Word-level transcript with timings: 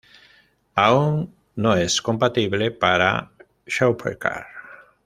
Aún 0.73 1.31
no 1.57 1.75
es 1.75 2.01
compatible 2.01 2.71
para 2.71 3.31
Supercard. 3.67 4.47